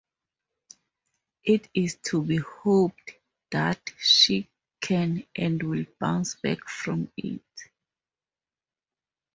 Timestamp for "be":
2.23-2.37